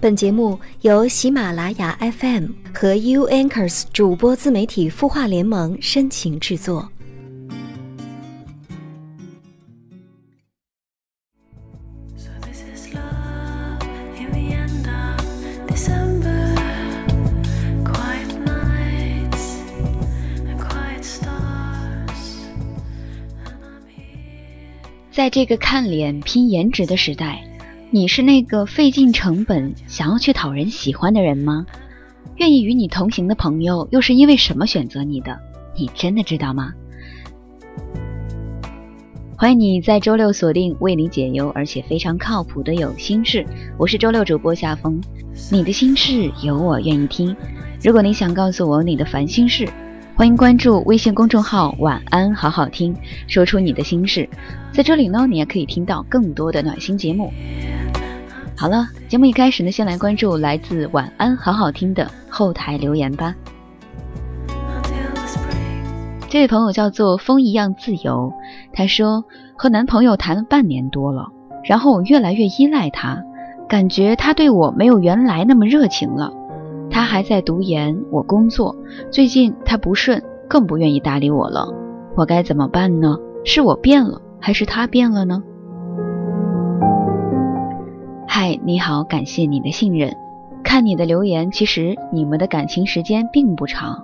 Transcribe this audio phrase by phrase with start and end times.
[0.00, 6.88] 本节目由喜马拉雅 FM 和 U Anchors 主播自媒体孵化联盟深情制作。
[25.10, 27.47] 在这个看脸拼颜值的时代。
[27.90, 31.64] 你是那个费尽成本想要去讨人喜欢的人吗？
[32.36, 35.38] 愿意与你同行的朋友又是因为什么选择你的？
[35.74, 36.74] 你真的知道吗？
[39.38, 43.46] 欢迎你在周六锁定为你解忧而且非常靠谱的有心事，
[43.78, 45.00] 我是周六主播夏风，
[45.50, 47.34] 你的心事有我愿意听。
[47.82, 49.66] 如果你想告诉我你的烦心事。
[50.14, 52.92] 欢迎关注微信公众号“晚安好好听”，
[53.28, 54.28] 说出你的心事。
[54.72, 57.32] 在这里呢，你也可以听到更多的暖心节目。
[58.60, 63.32] 好了，节目一开始呢，先来关注来自“晚安好好听”的后台留言吧。
[66.28, 68.32] 这位朋友叫做风一样自由，
[68.72, 69.24] 他说
[69.54, 71.28] 和男朋友谈了半年多了，
[71.62, 73.22] 然后我越来越依赖他，
[73.68, 76.32] 感觉他对我没有原来那么热情了。
[76.90, 78.74] 他还在读研，我工作。
[79.12, 81.72] 最近他不顺，更不愿意搭理我了。
[82.16, 83.16] 我该怎么办呢？
[83.44, 85.44] 是我变了，还是他变了呢？
[88.48, 90.16] 嗨，你好，感谢你的信任。
[90.64, 94.02] 看你的留言，其实你们的感情时间并不长。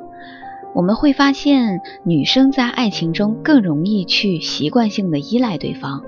[0.74, 6.02] 我们会发现，女生在爱情中更容易去习惯性的依赖对方。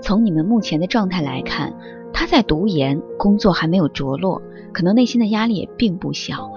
[0.00, 1.74] 从你们目前的状态来看，
[2.14, 4.40] 他在读研，工作还没有着落。
[4.72, 6.50] 可能内心的压力也并不小，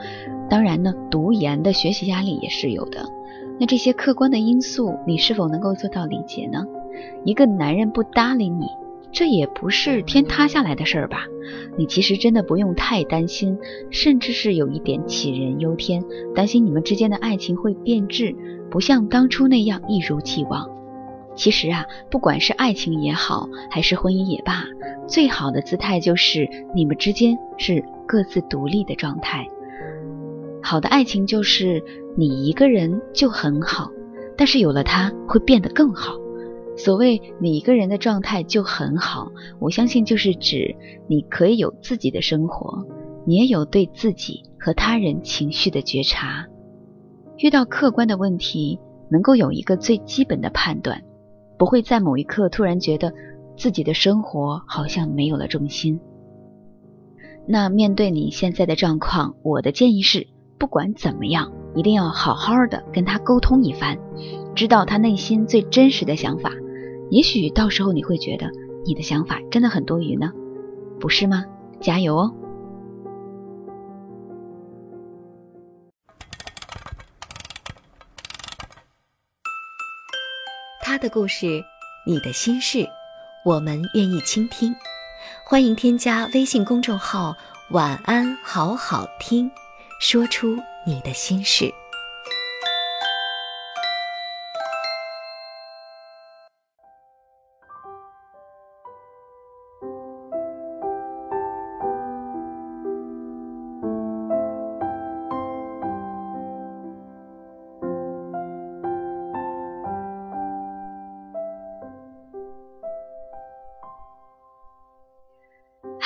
[0.49, 3.03] 当然呢，读研的学习压力也是有的。
[3.59, 6.65] 那这些客观的因素，你是否能够做到理解呢？
[7.25, 8.67] 一个男人不搭理你，
[9.11, 11.25] 这也不是天塌下来的事儿吧？
[11.77, 13.57] 你其实真的不用太担心，
[13.89, 16.03] 甚至是有一点杞人忧天，
[16.35, 18.35] 担心你们之间的爱情会变质，
[18.69, 20.69] 不像当初那样一如既往。
[21.35, 24.65] 其实啊，不管是爱情也好，还是婚姻也罢，
[25.07, 27.83] 最好的姿态就是你们之间是。
[28.11, 29.47] 各自独立的状态，
[30.63, 31.83] 好的爱情就是
[32.17, 33.91] 你一个人就很好，
[34.35, 36.15] 但是有了他会变得更好。
[36.79, 39.29] 所谓你一个人的状态就很好，
[39.59, 40.73] 我相信就是指
[41.07, 42.85] 你可以有自己的生活，
[43.25, 46.47] 你也有对自己和他人情绪的觉察，
[47.39, 48.79] 遇到客观的问题
[49.11, 51.03] 能够有一个最基本的判断，
[51.57, 53.11] 不会在某一刻突然觉得
[53.57, 55.99] 自己的生活好像没有了重心。
[57.45, 63.97] 那面对你现在的状况，我的建议是，不管怎么样，一定要好好的跟他沟通一番，
[64.55, 66.49] 知道他内心最真实的想法。
[67.11, 68.51] 也许到时候你会觉得
[68.85, 70.31] 你的想法真的很多余呢，
[70.99, 71.43] 不是吗？
[71.81, 72.33] 加油哦！
[80.81, 81.63] 他的故事，
[82.05, 82.87] 你的心事，
[83.43, 84.73] 我们愿意倾听。
[85.45, 87.35] 欢迎添加微信公众号
[87.71, 89.49] “晚安好好听”，
[89.99, 90.55] 说出
[90.85, 91.73] 你的心事。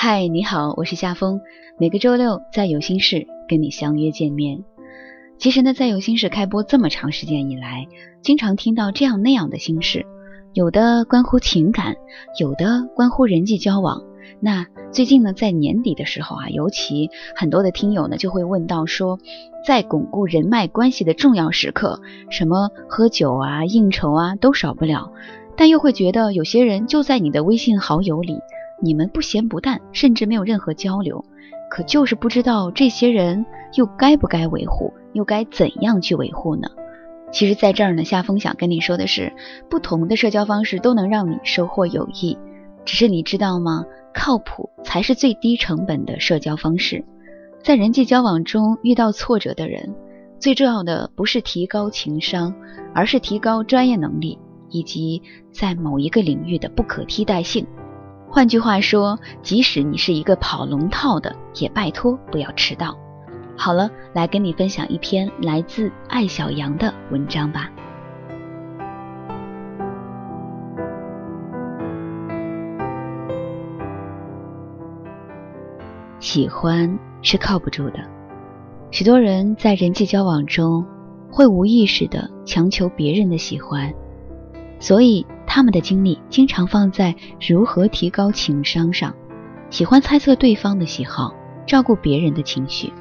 [0.05, 1.39] 嗨，你好，我是夏风。
[1.79, 4.65] 每个周六在有心事跟你相约见面。
[5.37, 7.87] 其实呢，在有心事开播这么长时间以来，
[8.21, 10.05] 经常听到这样那样的心事，
[10.51, 11.95] 有的关乎情感，
[12.37, 14.03] 有的关乎人际交往。
[14.41, 19.19] 那最近呢，在年底的时候啊，尤其很多的听友呢就会问到说，
[19.65, 25.13] 在巩固人脉关系的重要时刻，什么喝酒啊、应酬啊都少不了，
[25.55, 28.39] 但又会觉得有些人就在你的微信好友里。
[28.81, 31.23] 你们不咸不淡，甚至没有任何交流，
[31.69, 33.45] 可就是不知道这些人
[33.75, 36.67] 又该不该维护，又该怎样去维护呢？
[37.31, 39.33] 其实，在这儿呢，夏风想跟你说的是，
[39.69, 42.37] 不同的社交方式都能让你收获友谊，
[42.85, 43.85] 只是你知道吗？
[44.13, 47.03] 靠谱才是最低成本的社交方式。
[47.63, 49.95] 在人际交往中遇到挫折的人，
[50.37, 52.53] 最重要的不是提高情商，
[52.93, 54.37] 而是提高专业能力
[54.69, 55.19] 以及
[55.51, 57.65] 在某一个领域的不可替代性。
[58.33, 62.97] 换句话说，即使你是一个跑龙套的，也拜托不要迟到。
[63.55, 67.69] 好了，来跟你分享一篇来自艾小羊的文章吧。
[76.19, 77.99] 喜欢是靠不住的。
[78.89, 80.83] 许多人在人际交往中
[81.29, 83.93] 会无意识的强求别人的喜欢，
[84.79, 85.23] 所以
[85.55, 89.13] 他们的精力经常放在如何提高情商上，
[89.69, 91.31] 喜欢猜测对方的喜好，
[91.67, 92.91] 照顾别人的情绪。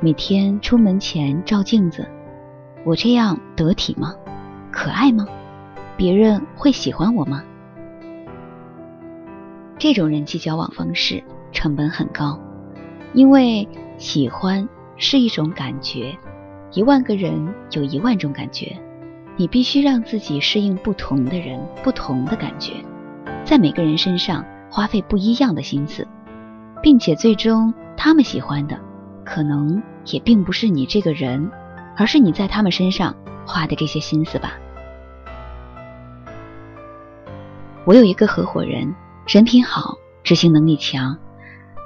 [0.00, 2.08] 每天出门前照镜子，
[2.86, 4.14] 我这样得体吗？
[4.72, 5.26] 可爱吗？
[5.98, 7.44] 别人会喜欢我吗？
[9.76, 11.22] 这种人际交往方式
[11.52, 12.40] 成本很高，
[13.12, 13.68] 因为
[13.98, 16.16] 喜欢是一种感觉，
[16.72, 18.74] 一万个人有一万种感觉，
[19.40, 22.74] 你必须让自己适应不同的人、不同的感觉，
[23.42, 26.06] 在每个人身上花费不一样的心思，
[26.82, 28.78] 并且最终他们喜欢的。
[29.24, 31.50] 可能也并不是你这个人，
[31.96, 33.16] 而是你在他们身上
[33.46, 34.58] 花的这些心思吧。
[37.86, 38.94] 我有一个合伙人，
[39.26, 41.16] 人品好，执行能力强。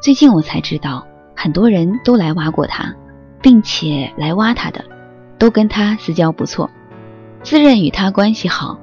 [0.02, 1.06] 最近我才知道，
[1.36, 2.92] 很多人都来挖过他，
[3.40, 4.84] 并且来挖他的，
[5.38, 6.68] 都跟他私交不错，
[7.44, 8.78] 自认与他关系好。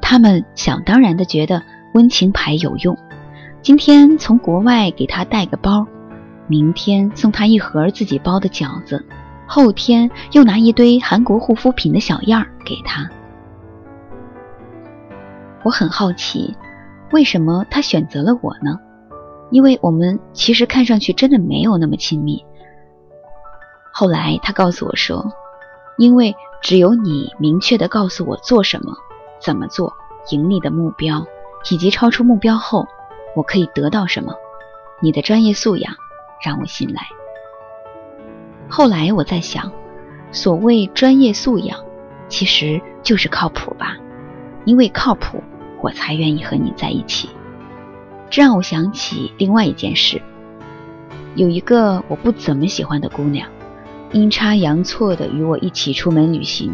[0.00, 1.60] 他们想当然的觉得
[1.94, 2.96] 温情牌有用，
[3.60, 5.84] 今天从国外给他带个包。
[6.46, 9.04] 明天送他一盒自己包的饺子，
[9.48, 13.10] 后天又拿一堆韩国护肤品的小样儿给他。
[15.64, 16.54] 我很好奇，
[17.12, 18.78] 为什么他选择了我呢？
[19.50, 22.44] 因为我们其实看上去真的没有那么亲密。
[23.90, 25.26] 后来他告诉我说，
[25.96, 28.96] 因为只有你明确的告诉我做什么、
[29.38, 29.94] 怎么做、
[30.30, 31.22] 盈利的目标，
[31.70, 32.88] 以及超出目标后
[33.36, 34.32] 我可以得到什么，
[35.02, 35.94] 你的专业素养。
[36.42, 37.02] 让我信赖。
[38.68, 39.72] 后来我在想，
[40.30, 41.78] 所谓专业素养，
[42.28, 43.96] 其实就是靠谱吧？
[44.64, 45.42] 因为靠谱，
[45.82, 47.30] 我才愿意和你在一起。
[48.28, 50.20] 这让我想起另外一件事：
[51.34, 53.48] 有一个我不怎么喜欢的姑娘，
[54.14, 56.72] 阴差阳错的与我一起出门旅行。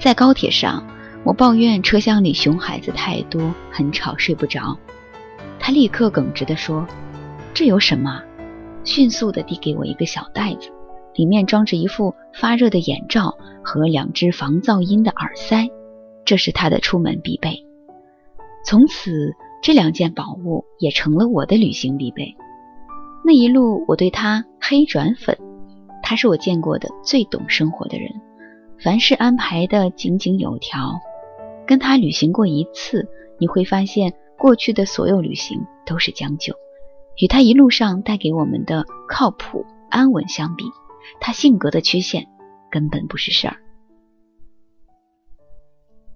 [0.00, 0.84] 在高铁上，
[1.22, 4.76] 我抱怨车厢里熊孩子太多，很吵，睡不着。
[5.60, 6.84] 他立刻耿直地说
[7.54, 8.20] ：“这有什么？”
[8.82, 10.68] 迅速地递给我一个小袋子，
[11.14, 15.70] 里面装着一副发热的眼罩和两只防噪音的耳塞，
[16.24, 17.64] 这是他的出门必备。
[18.66, 22.34] 从此，这两件宝物也成了我的旅行必备。
[23.24, 25.38] 那一路，我对他黑转粉。
[26.12, 28.20] 他是我见过的最懂生活的人，
[28.84, 31.00] 凡事安排的井井有条。
[31.66, 36.54] 跟他旅行过一次，你会发现过去的所有旅行都是将就。
[37.16, 40.64] 与他一路上带给我们的靠谱安稳相比，
[41.18, 42.26] 他性格的缺陷
[42.70, 43.56] 根本不是事儿。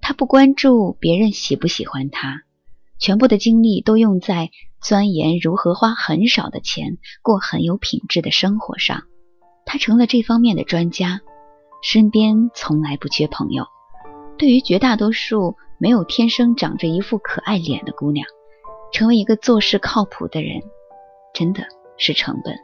[0.03, 2.43] 他不关注别人喜不喜欢他，
[2.99, 9.05] 全部的精力都用在钻研如何花很少的钱过很有品质的生活上。
[9.67, 11.21] 他成了这方面的专家，
[11.83, 13.67] 身边从来不缺朋友。
[14.39, 18.27] 对于绝大多数没有天生长着一副可爱脸的姑娘，
[18.93, 20.63] 成为一个做事靠谱的人。
[21.35, 21.65] 真的
[21.99, 22.57] 是成本，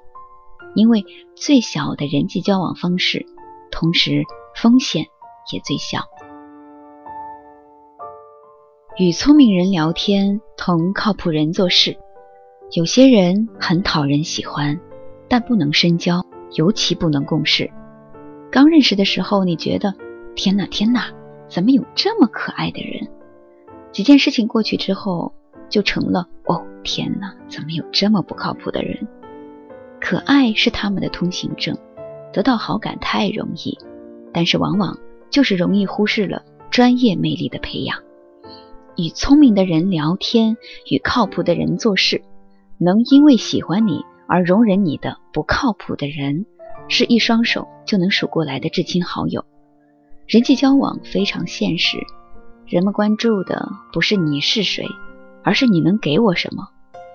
[0.74, 1.04] 因为
[1.34, 3.26] 最小的人际交往方式，
[3.70, 4.22] 同时
[4.54, 5.06] 风险
[5.52, 6.04] 也最小。
[8.96, 11.98] 与聪明人聊天，同靠谱人做事。
[12.70, 14.78] 有些人很讨人喜欢，
[15.28, 17.70] 但不能深交，尤其不能共事。
[18.50, 19.94] 刚认识的时候，你觉得
[20.34, 21.10] 天哪天哪，
[21.48, 23.08] 怎么有这么可爱的人？
[23.92, 25.32] 几件事情过去之后。
[25.68, 29.08] 就成了哦，天哪，怎么有这么不靠谱的人？
[30.02, 31.74] 可爱是他们的通行证，
[32.30, 33.78] 得到好感太容易，
[34.34, 34.98] 但是往往
[35.30, 37.98] 就是容易忽视了专业魅力的培养。
[38.98, 40.58] 与聪明的人聊天，
[40.90, 42.20] 与靠谱的人做事，
[42.76, 46.46] 能因为喜欢你而容忍你的不靠谱的人，
[46.88, 49.44] 是一双手就能数过来的至亲好友。
[50.26, 51.98] 人际交往非常现实，
[52.66, 54.86] 人们关注的不是你是谁。
[55.44, 56.66] 而是你能给我什么？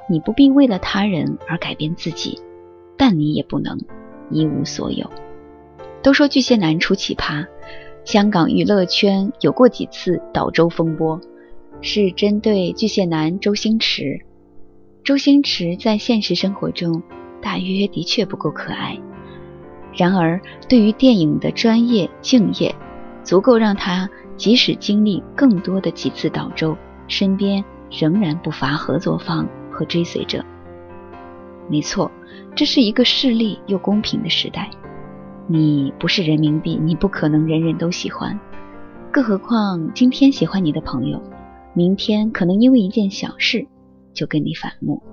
[0.07, 2.39] 你不必为了他人而改变自己，
[2.97, 3.79] 但你也不能
[4.29, 5.09] 一无所有。
[6.03, 7.47] 都说巨蟹男出奇葩，
[8.03, 11.19] 香港娱乐圈有过几次倒周风波，
[11.81, 14.21] 是针对巨蟹男周星驰。
[15.07, 17.01] 周星驰在现实生活中
[17.41, 18.99] 大约的确不够可爱，
[19.95, 20.37] 然而
[20.67, 22.75] 对于电影的专业敬业，
[23.23, 26.75] 足够让他即使经历更多的几次倒周，
[27.07, 27.63] 身边。
[27.89, 30.43] 仍然不乏合作方和追随者。
[31.69, 32.11] 没错，
[32.53, 34.69] 这是一个势利又公平的时代。
[35.47, 38.37] 你不是人民币，你不可能人人都喜欢。
[39.09, 41.23] 更何况今天喜欢你的朋友，
[41.73, 43.65] 明天可能因为一件小事
[44.17, 45.03] 就跟你反目。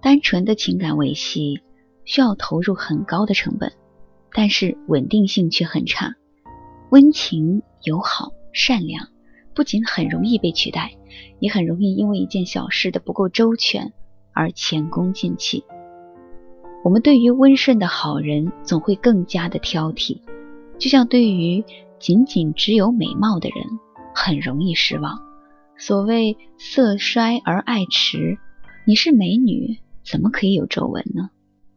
[0.00, 1.60] 单纯的情感维系，
[2.04, 3.72] 需要投入很高的成本，
[4.32, 6.14] 但是稳定性却很差。
[6.90, 9.08] 温情、友好、善良，
[9.54, 10.92] 不仅很容易被取代，
[11.38, 13.92] 也很容易因为一件小事的不够周全
[14.32, 15.64] 而前功尽弃。
[16.82, 20.20] 我们对于温顺的好人总会更加的挑剔，
[20.78, 21.64] 就像对于
[21.98, 23.64] 仅仅只有美貌的人，
[24.14, 25.18] 很容易失望。
[25.76, 28.38] 所谓色衰而爱弛，
[28.86, 31.30] 你是美女，怎么可以有皱纹呢？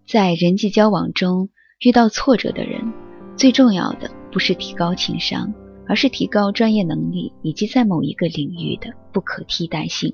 [0.08, 1.50] 在人际交往中
[1.80, 2.94] 遇到挫折的人，
[3.36, 5.54] 最重要的不是提高情商，
[5.88, 10.14] 而是提高专业能力以及在某一个领域的不可替代性。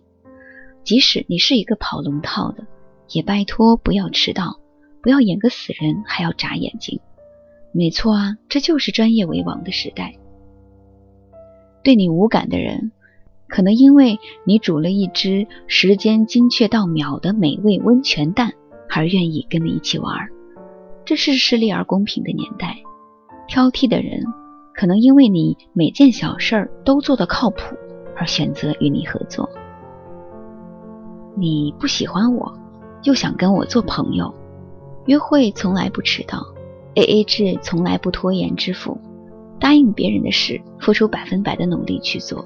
[0.84, 2.66] 即使你是一个跑龙套的，
[3.10, 4.60] 也拜托不要迟到。
[5.02, 7.02] 不要演个死人还要眨眼睛，
[7.74, 10.16] 没错啊，这就是专业为王的时代。
[11.84, 12.94] 对你无感的人，
[13.54, 18.52] 可能因为你煮了一只时间精确到秒的美味温泉蛋，
[18.90, 20.28] 而愿意跟你一起玩。
[21.06, 22.76] 这是势利而公平的年代。
[23.48, 24.24] 挑剔的人，
[24.74, 27.76] 可能因为你每件小事儿都做得靠谱，
[28.18, 29.48] 而选择与你合作。
[31.38, 32.52] 你不喜欢我，
[33.04, 34.34] 又想跟我做朋友。
[35.06, 36.40] 约会从来不迟到
[36.96, 38.98] ，A A 制从来不拖延支付，
[39.60, 42.44] 答应别人的事付出百分百的努力去做，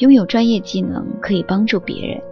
[0.00, 2.22] 拥有专业技能可以帮助别人，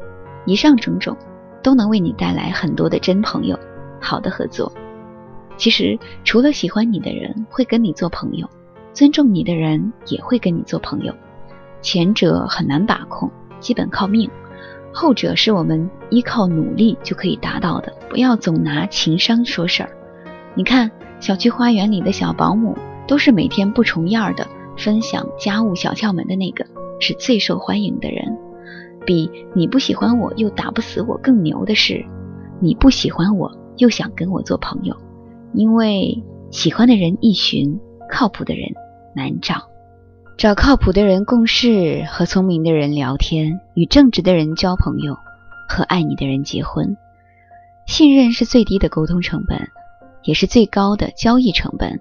[0.46, 1.14] 以上种种
[1.62, 3.58] 都能为你带来很多的真朋友，
[4.00, 4.72] 好的合作。
[5.58, 8.48] 其实除了喜欢你的人会跟你做朋友，
[8.94, 11.14] 尊重你的人也会跟你做朋友，
[11.82, 14.30] 前者很难把控，基本靠命。
[14.90, 19.90] 后者是我们依靠努力就可以达到的，不要总拿情商说事儿。
[20.54, 22.74] 你看，小区花园里的小保姆
[23.06, 24.46] 都是每天不重样的
[24.78, 26.64] 分享家务小窍门的那个，
[27.00, 28.36] 是最受欢迎的人。
[29.06, 32.04] 比你不喜欢我又打不死我更牛的是，
[32.60, 34.94] 你不喜欢我又想跟我做朋友，
[35.54, 38.68] 因为喜欢的人易寻，靠谱的人
[39.14, 39.68] 难找。
[40.36, 45.16] 找靠谱的人共事，和聪明的人聊天，与正直的人交朋友，
[45.68, 46.96] 和爱你的人结婚。
[47.86, 49.68] 信任是最低的沟通成本，
[50.22, 51.98] 也是最高的交易成本。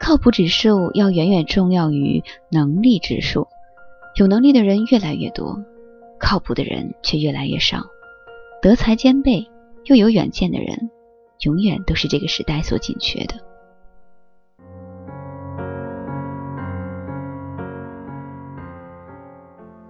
[0.00, 3.46] 靠谱指数要远远重要于能力指数。
[4.16, 5.60] 有能力的人越来越多，
[6.20, 7.82] 靠谱的人却越来越少。
[8.62, 9.44] 德才兼备
[9.84, 10.88] 又有远见的人，
[11.40, 13.34] 永远都是这个时代所紧缺的。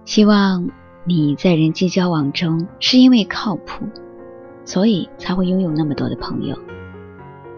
[0.05, 0.69] 希望
[1.05, 3.85] 你在人际交往中是因为靠谱，
[4.63, 6.57] 所以才会拥有那么多的朋友。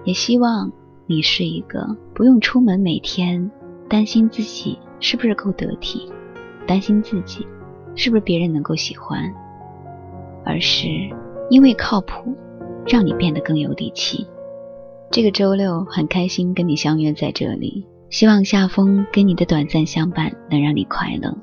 [0.03, 0.69] 也希望
[1.05, 3.49] 你是一个不用出门每天
[3.87, 6.11] 担心自己是不是够得体，
[6.67, 7.47] 担心自己
[7.95, 9.33] 是不是别人能够喜欢，
[10.45, 10.87] 而是
[11.49, 12.37] 因为靠谱，
[12.85, 14.27] 让你变得更有底气。
[15.09, 21.35] 这个周六很开心跟你相约在这里，希望夏风跟你的短暂相伴能让你快乐。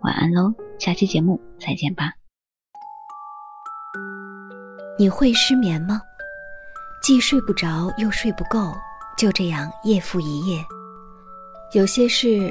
[0.00, 2.12] 晚安喽，下期节目再见吧。
[4.98, 6.00] 你会失眠吗？
[7.02, 8.72] 既睡不着又睡不够，
[9.18, 10.58] 就这样夜复一夜。
[11.74, 12.50] 有些事，